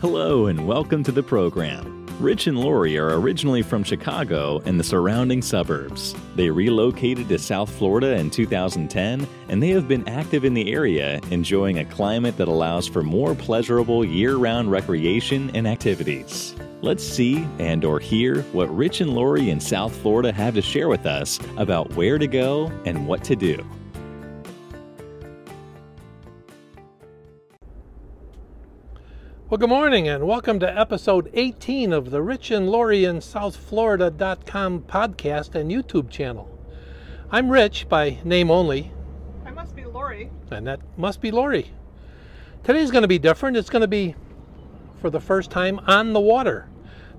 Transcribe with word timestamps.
Hello, 0.00 0.46
and 0.46 0.66
welcome 0.66 1.02
to 1.02 1.12
the 1.12 1.22
program. 1.22 2.06
Rich 2.20 2.46
and 2.46 2.58
Lori 2.58 2.96
are 2.96 3.20
originally 3.20 3.60
from 3.60 3.84
Chicago 3.84 4.62
and 4.64 4.80
the 4.80 4.84
surrounding 4.84 5.42
suburbs. 5.42 6.14
They 6.36 6.48
relocated 6.48 7.28
to 7.28 7.38
South 7.38 7.70
Florida 7.70 8.16
in 8.16 8.30
2010, 8.30 9.28
and 9.50 9.62
they 9.62 9.68
have 9.68 9.88
been 9.88 10.08
active 10.08 10.46
in 10.46 10.54
the 10.54 10.72
area, 10.72 11.20
enjoying 11.30 11.80
a 11.80 11.84
climate 11.84 12.38
that 12.38 12.48
allows 12.48 12.88
for 12.88 13.02
more 13.02 13.34
pleasurable 13.34 14.02
year-round 14.02 14.70
recreation 14.70 15.54
and 15.54 15.68
activities. 15.68 16.54
Let's 16.80 17.06
see 17.06 17.46
and 17.58 17.84
or 17.84 18.00
hear 18.00 18.40
what 18.52 18.74
Rich 18.74 19.02
and 19.02 19.12
Lori 19.12 19.50
in 19.50 19.60
South 19.60 19.94
Florida 19.94 20.32
have 20.32 20.54
to 20.54 20.62
share 20.62 20.88
with 20.88 21.04
us 21.04 21.38
about 21.58 21.92
where 21.92 22.16
to 22.16 22.26
go 22.26 22.72
and 22.86 23.06
what 23.06 23.22
to 23.24 23.36
do. 23.36 23.62
Well, 29.50 29.58
good 29.58 29.68
morning 29.68 30.06
and 30.06 30.28
welcome 30.28 30.60
to 30.60 30.78
episode 30.78 31.28
18 31.34 31.92
of 31.92 32.12
the 32.12 32.22
Rich 32.22 32.52
and 32.52 32.70
Lori 32.70 33.04
in 33.04 33.16
SouthFlorida.com 33.16 34.82
podcast 34.82 35.56
and 35.56 35.72
YouTube 35.72 36.08
channel. 36.08 36.48
I'm 37.32 37.50
Rich 37.50 37.88
by 37.88 38.18
name 38.22 38.48
only, 38.48 38.92
I 39.44 39.50
must 39.50 39.74
be 39.74 39.84
Lori. 39.84 40.30
and 40.52 40.68
that 40.68 40.78
must 40.96 41.20
be 41.20 41.32
Lori. 41.32 41.72
Today's 42.62 42.92
going 42.92 43.02
to 43.02 43.08
be 43.08 43.18
different. 43.18 43.56
It's 43.56 43.70
going 43.70 43.80
to 43.80 43.88
be, 43.88 44.14
for 45.00 45.10
the 45.10 45.18
first 45.18 45.50
time, 45.50 45.80
on 45.80 46.12
the 46.12 46.20
water. 46.20 46.68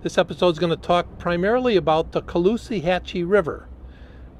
This 0.01 0.17
episode 0.17 0.53
is 0.53 0.59
going 0.59 0.69
to 0.69 0.81
talk 0.81 1.19
primarily 1.19 1.75
about 1.75 2.13
the 2.13 2.21
Caloosahatchee 2.21 3.29
River. 3.29 3.67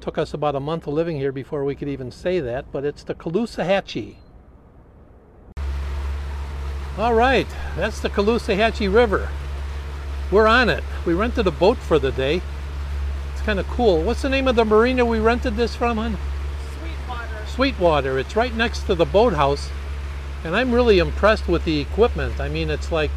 Took 0.00 0.16
us 0.16 0.32
about 0.32 0.56
a 0.56 0.60
month 0.60 0.86
of 0.86 0.94
living 0.94 1.18
here 1.18 1.30
before 1.30 1.62
we 1.62 1.74
could 1.74 1.90
even 1.90 2.10
say 2.10 2.40
that, 2.40 2.72
but 2.72 2.86
it's 2.86 3.04
the 3.04 3.14
Caloosahatchee. 3.14 4.16
All 6.98 7.14
right, 7.14 7.46
that's 7.74 8.00
the 8.00 8.10
Caloosahatchee 8.10 8.92
River. 8.92 9.30
We're 10.30 10.46
on 10.46 10.68
it. 10.68 10.84
We 11.06 11.14
rented 11.14 11.46
a 11.46 11.50
boat 11.50 11.78
for 11.78 11.98
the 11.98 12.12
day. 12.12 12.42
It's 13.32 13.40
kind 13.40 13.58
of 13.58 13.66
cool. 13.66 14.02
What's 14.02 14.20
the 14.20 14.28
name 14.28 14.46
of 14.46 14.56
the 14.56 14.64
marina 14.66 15.06
we 15.06 15.18
rented 15.18 15.56
this 15.56 15.74
from, 15.74 15.96
hon? 15.96 16.18
Sweetwater. 16.78 17.46
Sweetwater. 17.46 18.18
It's 18.18 18.36
right 18.36 18.54
next 18.54 18.80
to 18.82 18.94
the 18.94 19.06
boathouse. 19.06 19.70
And 20.44 20.54
I'm 20.54 20.70
really 20.70 20.98
impressed 20.98 21.48
with 21.48 21.64
the 21.64 21.80
equipment. 21.80 22.38
I 22.38 22.50
mean, 22.50 22.68
it's 22.68 22.92
like, 22.92 23.12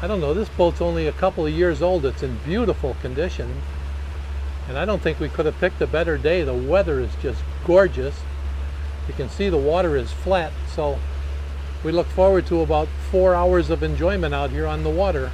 I 0.00 0.06
don't 0.06 0.20
know, 0.20 0.32
this 0.32 0.48
boat's 0.48 0.80
only 0.80 1.08
a 1.08 1.12
couple 1.12 1.44
of 1.44 1.52
years 1.52 1.82
old. 1.82 2.04
It's 2.04 2.22
in 2.22 2.38
beautiful 2.44 2.94
condition. 3.02 3.62
And 4.68 4.78
I 4.78 4.84
don't 4.84 5.02
think 5.02 5.18
we 5.18 5.28
could 5.28 5.46
have 5.46 5.58
picked 5.58 5.82
a 5.82 5.86
better 5.88 6.16
day. 6.16 6.44
The 6.44 6.54
weather 6.54 7.00
is 7.00 7.10
just 7.20 7.42
gorgeous. 7.66 8.20
You 9.08 9.14
can 9.14 9.28
see 9.28 9.48
the 9.48 9.56
water 9.56 9.96
is 9.96 10.12
flat, 10.12 10.52
so 10.72 11.00
we 11.82 11.92
look 11.92 12.08
forward 12.08 12.46
to 12.46 12.60
about 12.60 12.88
four 13.10 13.34
hours 13.34 13.70
of 13.70 13.82
enjoyment 13.82 14.34
out 14.34 14.50
here 14.50 14.66
on 14.66 14.82
the 14.82 14.90
water. 14.90 15.30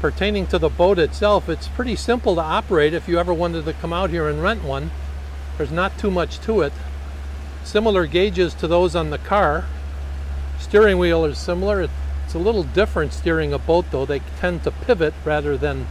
Pertaining 0.00 0.46
to 0.46 0.58
the 0.58 0.70
boat 0.70 0.98
itself, 0.98 1.48
it's 1.48 1.68
pretty 1.68 1.94
simple 1.94 2.34
to 2.34 2.40
operate 2.40 2.94
if 2.94 3.06
you 3.06 3.18
ever 3.18 3.34
wanted 3.34 3.66
to 3.66 3.74
come 3.74 3.92
out 3.92 4.08
here 4.08 4.28
and 4.28 4.42
rent 4.42 4.64
one. 4.64 4.90
There's 5.58 5.70
not 5.70 5.98
too 5.98 6.10
much 6.10 6.40
to 6.40 6.62
it. 6.62 6.72
Similar 7.64 8.06
gauges 8.06 8.54
to 8.54 8.66
those 8.66 8.96
on 8.96 9.10
the 9.10 9.18
car. 9.18 9.66
Steering 10.58 10.96
wheel 10.96 11.26
is 11.26 11.36
similar. 11.36 11.82
It's 11.82 12.34
a 12.34 12.38
little 12.38 12.62
different 12.62 13.12
steering 13.12 13.52
a 13.52 13.58
boat 13.58 13.84
though. 13.90 14.06
They 14.06 14.20
tend 14.38 14.64
to 14.64 14.70
pivot 14.70 15.12
rather 15.26 15.58
than 15.58 15.86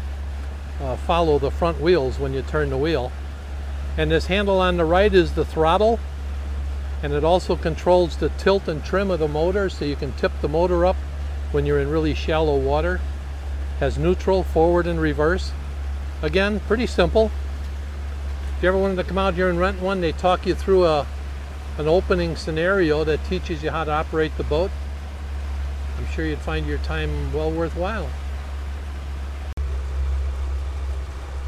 uh, 0.82 0.96
follow 0.96 1.38
the 1.38 1.52
front 1.52 1.80
wheels 1.80 2.18
when 2.18 2.34
you 2.34 2.42
turn 2.42 2.72
the 2.72 2.78
wheel. 2.78 3.12
And 3.96 4.10
this 4.10 4.26
handle 4.26 4.60
on 4.60 4.78
the 4.78 4.86
right 4.86 5.14
is 5.14 5.34
the 5.34 5.46
throttle 5.46 6.00
and 7.02 7.14
it 7.14 7.24
also 7.24 7.56
controls 7.56 8.18
the 8.18 8.30
tilt 8.30 8.68
and 8.68 8.84
trim 8.84 9.10
of 9.10 9.20
the 9.20 9.28
motor 9.28 9.70
so 9.70 9.86
you 9.86 9.96
can 9.96 10.12
tip 10.14 10.32
the 10.42 10.50
motor 10.50 10.86
up 10.86 10.98
when 11.52 11.66
you're 11.66 11.80
in 11.80 11.90
really 11.90 12.14
shallow 12.14 12.58
water. 12.58 13.00
Has 13.80 13.98
neutral, 13.98 14.44
forward 14.44 14.88
and 14.88 15.00
reverse. 15.00 15.52
Again, 16.22 16.60
pretty 16.62 16.86
simple. 16.86 17.32
If 18.58 18.64
you 18.64 18.70
ever 18.70 18.78
wanted 18.78 18.98
to 18.98 19.06
come 19.06 19.18
out 19.18 19.36
here 19.36 19.50
and 19.50 19.58
rent 19.58 19.82
one, 19.82 20.02
they 20.02 20.12
talk 20.12 20.46
you 20.46 20.54
through 20.54 20.86
a 20.86 21.08
an 21.78 21.88
opening 21.88 22.36
scenario 22.36 23.06
that 23.06 23.24
teaches 23.24 23.64
you 23.64 23.72
how 23.72 23.86
to 23.86 23.92
operate 23.92 24.36
the 24.36 24.44
boat. 24.44 24.70
I'm 25.98 26.06
sure 26.08 26.26
you'd 26.26 26.40
find 26.40 26.68
your 26.68 26.78
time 26.80 27.32
well 27.32 27.50
worthwhile. 27.50 28.10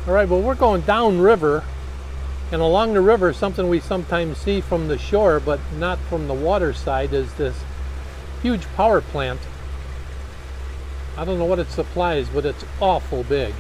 All 0.08 0.14
right, 0.14 0.28
well, 0.28 0.42
we're 0.42 0.56
going 0.56 0.82
downriver 0.82 1.66
and 2.52 2.62
along 2.62 2.94
the 2.94 3.02
river, 3.02 3.32
something 3.32 3.70
we 3.70 3.80
sometimes 3.80 4.38
see 4.38 4.60
from 4.60 4.90
the 4.90 4.98
shore, 4.98 5.40
but 5.40 5.60
not 5.78 5.98
from 6.00 6.28
the 6.28 6.34
water 6.34 6.74
side, 6.74 7.14
is 7.14 7.34
this 7.36 7.64
huge 8.42 8.66
power 8.76 9.00
plant. 9.00 9.40
I 11.18 11.24
don't 11.24 11.40
know 11.40 11.46
what 11.46 11.60
it 11.60 11.72
supplies, 11.72 12.28
but 12.28 12.46
it's 12.46 12.66
awful 12.82 13.24
big. 13.24 13.54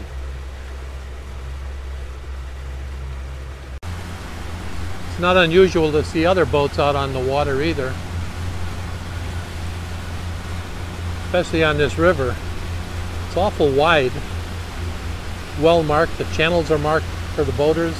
It's 3.81 5.19
not 5.19 5.37
unusual 5.37 5.91
to 5.93 6.03
see 6.03 6.25
other 6.25 6.45
boats 6.45 6.77
out 6.77 6.95
on 6.95 7.13
the 7.13 7.19
water 7.19 7.61
either, 7.61 7.93
especially 11.25 11.63
on 11.63 11.77
this 11.77 11.97
river. 11.97 12.35
It's 13.27 13.37
awful 13.37 13.71
wide, 13.71 14.11
well 15.61 15.81
marked. 15.81 16.17
The 16.17 16.25
channels 16.35 16.71
are 16.71 16.77
marked 16.77 17.05
for 17.35 17.45
the 17.45 17.53
boaters. 17.53 17.95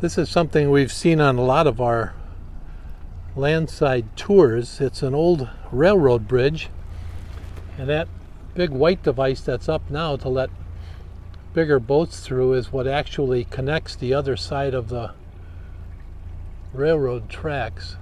This 0.00 0.16
is 0.16 0.30
something 0.30 0.70
we've 0.70 0.90
seen 0.90 1.20
on 1.20 1.36
a 1.36 1.42
lot 1.42 1.66
of 1.66 1.78
our 1.78 2.14
landside 3.36 4.16
tours. 4.16 4.80
It's 4.80 5.02
an 5.02 5.14
old 5.14 5.46
railroad 5.70 6.26
bridge, 6.26 6.70
and 7.76 7.86
that 7.90 8.08
big 8.54 8.70
white 8.70 9.02
device 9.02 9.42
that's 9.42 9.68
up 9.68 9.90
now 9.90 10.16
to 10.16 10.30
let 10.30 10.48
bigger 11.52 11.78
boats 11.78 12.20
through 12.20 12.54
is 12.54 12.72
what 12.72 12.86
actually 12.86 13.44
connects 13.44 13.94
the 13.94 14.14
other 14.14 14.38
side 14.38 14.72
of 14.72 14.88
the 14.88 15.12
railroad 16.72 17.28
tracks 17.28 17.96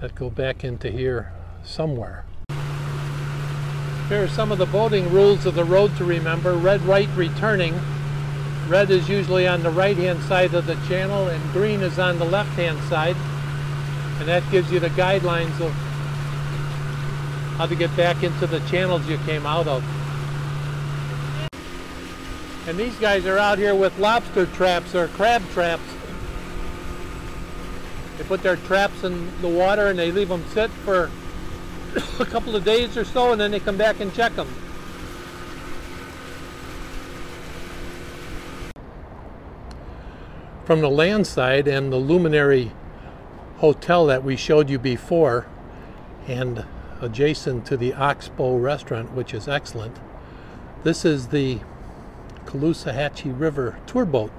that 0.00 0.14
go 0.14 0.30
back 0.30 0.64
into 0.64 0.90
here 0.90 1.30
somewhere. 1.62 2.24
Here 4.08 4.24
are 4.24 4.28
some 4.28 4.50
of 4.50 4.56
the 4.56 4.64
boating 4.64 5.12
rules 5.12 5.44
of 5.44 5.54
the 5.54 5.64
road 5.64 5.94
to 5.98 6.06
remember. 6.06 6.54
Red 6.54 6.80
right 6.86 7.08
returning. 7.14 7.78
Red 8.68 8.90
is 8.90 9.08
usually 9.08 9.46
on 9.46 9.62
the 9.62 9.70
right 9.70 9.96
hand 9.96 10.20
side 10.24 10.52
of 10.52 10.66
the 10.66 10.74
channel 10.88 11.28
and 11.28 11.52
green 11.52 11.82
is 11.82 12.00
on 12.00 12.18
the 12.18 12.24
left 12.24 12.50
hand 12.50 12.80
side. 12.88 13.14
And 14.18 14.28
that 14.28 14.42
gives 14.50 14.72
you 14.72 14.80
the 14.80 14.90
guidelines 14.90 15.60
of 15.60 15.70
how 17.58 17.66
to 17.66 17.76
get 17.76 17.96
back 17.96 18.24
into 18.24 18.44
the 18.48 18.58
channels 18.68 19.06
you 19.06 19.18
came 19.18 19.46
out 19.46 19.68
of. 19.68 19.84
And 22.66 22.76
these 22.76 22.96
guys 22.96 23.24
are 23.24 23.38
out 23.38 23.58
here 23.58 23.76
with 23.76 23.96
lobster 24.00 24.46
traps 24.46 24.96
or 24.96 25.06
crab 25.08 25.48
traps. 25.50 25.84
They 28.18 28.24
put 28.24 28.42
their 28.42 28.56
traps 28.56 29.04
in 29.04 29.30
the 29.42 29.48
water 29.48 29.86
and 29.86 29.96
they 29.96 30.10
leave 30.10 30.28
them 30.28 30.44
sit 30.52 30.70
for 30.70 31.08
a 32.18 32.26
couple 32.26 32.56
of 32.56 32.64
days 32.64 32.96
or 32.96 33.04
so 33.04 33.30
and 33.30 33.40
then 33.40 33.52
they 33.52 33.60
come 33.60 33.76
back 33.76 34.00
and 34.00 34.12
check 34.12 34.34
them. 34.34 34.48
From 40.66 40.80
the 40.80 40.90
land 40.90 41.24
side 41.28 41.68
and 41.68 41.92
the 41.92 41.96
luminary 41.96 42.72
hotel 43.58 44.04
that 44.06 44.24
we 44.24 44.34
showed 44.34 44.68
you 44.68 44.80
before 44.80 45.46
and 46.26 46.66
adjacent 47.00 47.64
to 47.64 47.76
the 47.76 47.94
Oxbow 47.94 48.56
restaurant 48.56 49.12
which 49.12 49.32
is 49.32 49.46
excellent. 49.46 49.96
This 50.82 51.04
is 51.04 51.28
the 51.28 51.60
Caloosahatchee 52.46 53.38
River 53.38 53.78
tour 53.86 54.04
boat 54.04 54.32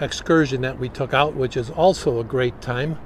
excursion 0.00 0.60
that 0.60 0.78
we 0.78 0.88
took 0.88 1.12
out 1.12 1.34
which 1.34 1.56
is 1.56 1.68
also 1.68 2.20
a 2.20 2.24
great 2.24 2.62
time. 2.62 2.96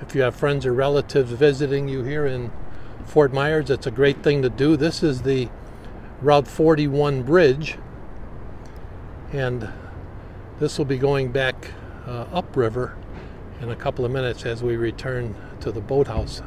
If 0.00 0.14
you 0.14 0.22
have 0.22 0.34
friends 0.34 0.64
or 0.64 0.72
relatives 0.72 1.32
visiting 1.32 1.86
you 1.86 2.02
here 2.02 2.24
in 2.24 2.50
Fort 3.04 3.30
Myers 3.34 3.68
it's 3.68 3.86
a 3.86 3.90
great 3.90 4.22
thing 4.22 4.40
to 4.40 4.48
do. 4.48 4.74
This 4.74 5.02
is 5.02 5.20
the 5.20 5.50
Route 6.22 6.48
41 6.48 7.24
bridge 7.24 7.76
and 9.32 9.68
this 10.58 10.78
will 10.78 10.86
be 10.86 10.96
going 10.96 11.30
back 11.30 11.72
uh, 12.10 12.26
upriver 12.32 12.96
in 13.60 13.70
a 13.70 13.76
couple 13.76 14.04
of 14.04 14.10
minutes 14.10 14.44
as 14.44 14.62
we 14.62 14.76
return 14.76 15.34
to 15.60 15.70
the 15.70 15.80
boathouse. 15.80 16.42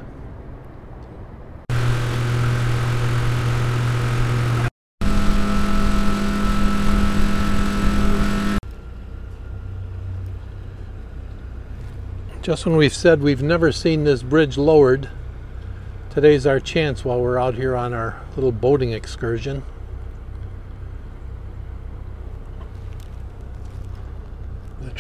Just 12.42 12.66
when 12.66 12.76
we've 12.76 12.94
said 12.94 13.22
we've 13.22 13.42
never 13.42 13.72
seen 13.72 14.04
this 14.04 14.22
bridge 14.22 14.58
lowered, 14.58 15.10
today's 16.10 16.46
our 16.46 16.60
chance 16.60 17.06
while 17.06 17.22
we're 17.22 17.40
out 17.40 17.54
here 17.56 17.74
on 17.74 17.94
our 17.94 18.22
little 18.36 18.52
boating 18.52 18.92
excursion. 18.92 19.64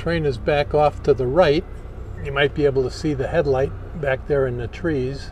Train 0.03 0.25
is 0.25 0.37
back 0.37 0.73
off 0.73 1.01
to 1.01 1.13
the 1.13 1.25
right. 1.25 1.63
You 2.25 2.33
might 2.33 2.53
be 2.53 2.65
able 2.65 2.83
to 2.83 2.91
see 2.91 3.13
the 3.13 3.29
headlight 3.29 3.71
back 4.01 4.27
there 4.27 4.45
in 4.47 4.57
the 4.57 4.67
trees. 4.67 5.31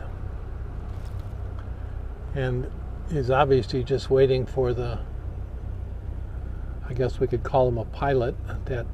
And 2.34 2.70
is 3.10 3.30
obviously 3.30 3.84
just 3.84 4.08
waiting 4.08 4.46
for 4.46 4.72
the, 4.72 4.98
I 6.88 6.94
guess 6.94 7.20
we 7.20 7.26
could 7.26 7.42
call 7.42 7.68
him 7.68 7.76
a 7.76 7.84
pilot 7.84 8.34
that 8.64 8.86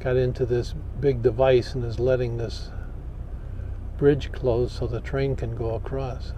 got 0.00 0.16
into 0.16 0.46
this 0.46 0.74
big 0.98 1.20
device 1.20 1.74
and 1.74 1.84
is 1.84 2.00
letting 2.00 2.38
this 2.38 2.70
bridge 3.98 4.32
close 4.32 4.72
so 4.72 4.86
the 4.86 5.02
train 5.02 5.36
can 5.36 5.54
go 5.54 5.74
across. 5.74 6.32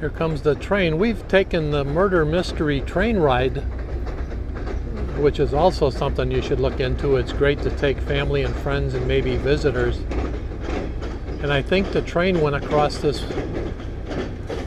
Here 0.00 0.10
comes 0.10 0.42
the 0.42 0.54
train. 0.54 0.98
We've 0.98 1.26
taken 1.26 1.70
the 1.70 1.82
murder 1.82 2.26
mystery 2.26 2.82
train 2.82 3.16
ride, 3.16 3.56
which 5.16 5.40
is 5.40 5.54
also 5.54 5.88
something 5.88 6.30
you 6.30 6.42
should 6.42 6.60
look 6.60 6.80
into. 6.80 7.16
It's 7.16 7.32
great 7.32 7.62
to 7.62 7.70
take 7.70 7.98
family 8.00 8.42
and 8.42 8.54
friends 8.56 8.92
and 8.92 9.08
maybe 9.08 9.36
visitors. 9.36 9.96
And 11.40 11.50
I 11.50 11.62
think 11.62 11.92
the 11.92 12.02
train 12.02 12.42
went 12.42 12.56
across 12.56 12.98
this 12.98 13.24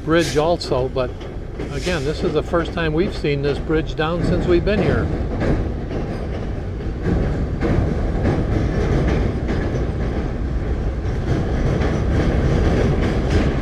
bridge 0.03 0.35
also, 0.35 0.89
but 0.89 1.11
again, 1.73 2.03
this 2.05 2.23
is 2.23 2.33
the 2.33 2.41
first 2.41 2.73
time 2.73 2.93
we've 2.93 3.15
seen 3.15 3.43
this 3.43 3.59
bridge 3.59 3.95
down 3.95 4.23
since 4.23 4.47
we've 4.47 4.65
been 4.65 4.81
here. 4.81 5.05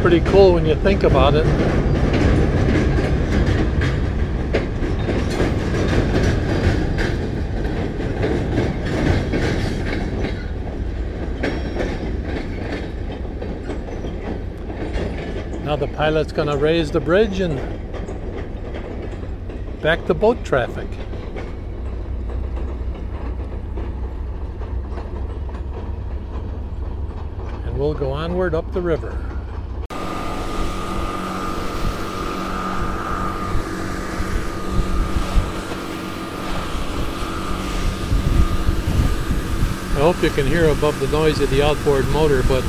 Pretty 0.10 0.32
cool 0.32 0.54
when 0.54 0.66
you 0.66 0.74
think 0.76 1.04
about 1.04 1.36
it. 1.36 1.46
Now 15.66 15.76
the 15.76 15.90
pilot's 15.94 16.32
going 16.32 16.48
to 16.48 16.56
raise 16.56 16.90
the 16.90 17.02
bridge 17.02 17.42
and 17.42 17.58
back 19.82 20.06
the 20.06 20.14
boat 20.14 20.42
traffic. 20.46 20.88
And 27.66 27.78
we'll 27.78 27.94
go 27.94 28.14
onward 28.14 28.56
up 28.56 28.72
the 28.72 28.82
river. 28.82 29.37
Hope 40.14 40.24
you 40.24 40.30
can 40.30 40.48
hear 40.48 40.70
above 40.70 40.98
the 41.02 41.08
noise 41.08 41.42
of 41.42 41.50
the 41.50 41.62
outboard 41.62 42.08
motor, 42.12 42.42
but 42.44 42.62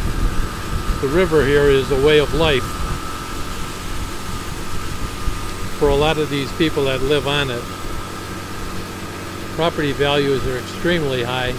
the 1.00 1.06
river 1.06 1.46
here 1.46 1.70
is 1.70 1.88
a 1.92 2.04
way 2.04 2.18
of 2.18 2.34
life 2.34 2.64
for 5.78 5.90
a 5.90 5.94
lot 5.94 6.18
of 6.18 6.28
these 6.30 6.50
people 6.54 6.86
that 6.86 7.00
live 7.02 7.28
on 7.28 7.48
it. 7.48 7.62
Property 9.54 9.92
values 9.92 10.44
are 10.48 10.58
extremely 10.58 11.22
high. 11.22 11.54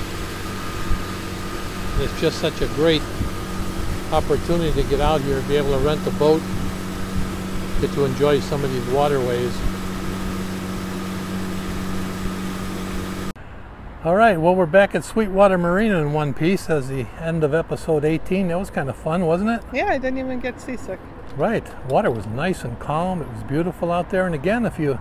It's 2.04 2.20
just 2.20 2.40
such 2.42 2.60
a 2.60 2.68
great 2.76 3.02
opportunity 4.12 4.74
to 4.84 4.90
get 4.90 5.00
out 5.00 5.22
here, 5.22 5.38
and 5.38 5.48
be 5.48 5.56
able 5.56 5.72
to 5.72 5.78
rent 5.78 6.06
a 6.06 6.12
boat, 6.12 6.42
get 7.80 7.90
to 7.94 8.04
enjoy 8.04 8.42
some 8.42 8.66
of 8.66 8.74
these 8.74 8.86
waterways. 8.88 9.58
All 14.02 14.16
right, 14.16 14.40
well, 14.40 14.56
we're 14.56 14.66
back 14.66 14.96
at 14.96 15.04
Sweetwater 15.04 15.58
Marina 15.58 16.00
in 16.00 16.14
one 16.14 16.34
piece 16.34 16.70
as 16.70 16.88
the 16.88 17.06
end 17.20 17.44
of 17.44 17.54
episode 17.54 18.06
18. 18.06 18.48
That 18.48 18.58
was 18.58 18.70
kind 18.70 18.90
of 18.90 18.96
fun, 18.96 19.26
wasn't 19.26 19.50
it? 19.50 19.62
Yeah, 19.74 19.88
I 19.88 19.98
didn't 19.98 20.20
even 20.20 20.40
get 20.40 20.62
seasick. 20.62 21.02
Right. 21.36 21.68
Water 21.90 22.10
was 22.10 22.26
nice 22.26 22.64
and 22.64 22.80
calm. 22.80 23.22
It 23.22 23.28
was 23.28 23.44
beautiful 23.44 23.92
out 23.92 24.10
there. 24.10 24.26
And 24.26 24.34
again, 24.34 24.66
if 24.66 24.80
you 24.80 24.94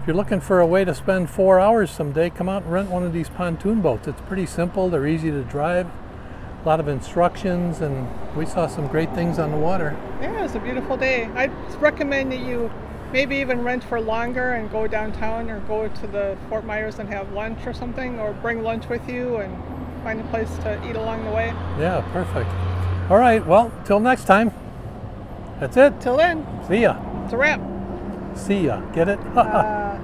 if 0.00 0.08
you're 0.08 0.16
looking 0.16 0.40
for 0.40 0.58
a 0.58 0.66
way 0.66 0.84
to 0.84 0.92
spend 0.92 1.30
four 1.30 1.60
hours 1.60 1.88
someday, 1.88 2.28
come 2.30 2.48
out 2.48 2.64
and 2.64 2.72
rent 2.72 2.90
one 2.90 3.04
of 3.04 3.12
these 3.12 3.28
pontoon 3.28 3.80
boats. 3.80 4.08
It's 4.08 4.20
pretty 4.22 4.46
simple. 4.46 4.90
They're 4.90 5.06
easy 5.06 5.30
to 5.30 5.44
drive. 5.44 5.86
A 5.86 6.66
lot 6.66 6.80
of 6.80 6.88
instructions, 6.88 7.80
and 7.80 8.08
we 8.34 8.44
saw 8.44 8.66
some 8.66 8.88
great 8.88 9.14
things 9.14 9.38
on 9.38 9.52
the 9.52 9.56
water. 9.56 9.96
Yeah, 10.20 10.36
it 10.36 10.42
was 10.42 10.56
a 10.56 10.58
beautiful 10.58 10.96
day. 10.96 11.26
I'd 11.36 11.52
recommend 11.80 12.32
that 12.32 12.40
you 12.40 12.72
maybe 13.12 13.36
even 13.36 13.62
rent 13.62 13.82
for 13.84 14.00
longer 14.00 14.52
and 14.52 14.70
go 14.70 14.86
downtown 14.86 15.50
or 15.50 15.60
go 15.60 15.88
to 15.88 16.06
the 16.06 16.36
Fort 16.48 16.64
Myers 16.64 16.98
and 16.98 17.08
have 17.08 17.32
lunch 17.32 17.66
or 17.66 17.72
something, 17.72 18.18
or 18.20 18.32
bring 18.32 18.62
lunch 18.62 18.88
with 18.88 19.08
you 19.08 19.36
and 19.36 19.56
find 20.02 20.20
a 20.20 20.24
place 20.24 20.50
to 20.58 20.88
eat 20.88 20.96
along 20.96 21.24
the 21.24 21.30
way. 21.30 21.46
Yeah, 21.78 22.06
perfect. 22.12 22.50
All 23.10 23.18
right. 23.18 23.44
Well, 23.46 23.72
till 23.84 24.00
next 24.00 24.24
time. 24.24 24.52
That's 25.60 25.76
it. 25.76 26.00
Till 26.00 26.16
then, 26.16 26.46
See 26.68 26.82
ya. 26.82 26.98
it's 27.24 27.32
a 27.32 27.36
wrap. 27.36 27.60
See 28.36 28.66
ya. 28.66 28.80
Get 28.92 29.08
it? 29.08 29.18
Uh, 29.36 29.98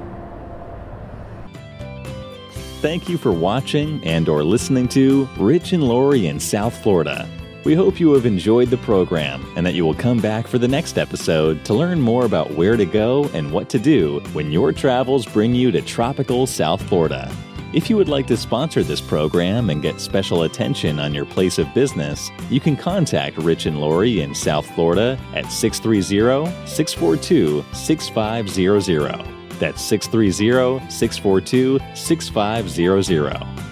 Thank 2.80 3.08
you 3.08 3.16
for 3.16 3.30
watching 3.30 4.04
and 4.04 4.28
or 4.28 4.42
listening 4.42 4.88
to 4.88 5.28
Rich 5.38 5.72
and 5.72 5.84
Lori 5.84 6.26
in 6.26 6.40
South 6.40 6.76
Florida. 6.82 7.28
We 7.64 7.74
hope 7.74 8.00
you 8.00 8.12
have 8.14 8.26
enjoyed 8.26 8.70
the 8.70 8.76
program 8.78 9.46
and 9.54 9.64
that 9.64 9.74
you 9.74 9.84
will 9.84 9.94
come 9.94 10.18
back 10.18 10.48
for 10.48 10.58
the 10.58 10.66
next 10.66 10.98
episode 10.98 11.64
to 11.64 11.74
learn 11.74 12.00
more 12.00 12.24
about 12.24 12.50
where 12.54 12.76
to 12.76 12.84
go 12.84 13.30
and 13.34 13.52
what 13.52 13.68
to 13.68 13.78
do 13.78 14.18
when 14.32 14.50
your 14.50 14.72
travels 14.72 15.26
bring 15.26 15.54
you 15.54 15.70
to 15.70 15.80
tropical 15.80 16.44
South 16.48 16.82
Florida. 16.82 17.32
If 17.72 17.88
you 17.88 17.96
would 17.96 18.08
like 18.08 18.26
to 18.26 18.36
sponsor 18.36 18.82
this 18.82 19.00
program 19.00 19.70
and 19.70 19.80
get 19.80 20.00
special 20.00 20.42
attention 20.42 20.98
on 20.98 21.14
your 21.14 21.24
place 21.24 21.56
of 21.56 21.72
business, 21.72 22.32
you 22.50 22.58
can 22.58 22.76
contact 22.76 23.38
Rich 23.38 23.66
and 23.66 23.80
Lori 23.80 24.22
in 24.22 24.34
South 24.34 24.66
Florida 24.74 25.16
at 25.32 25.50
630 25.52 26.66
642 26.66 27.64
6500. 27.72 29.24
That's 29.60 29.80
630 29.80 30.90
642 30.90 31.78
6500. 31.94 33.71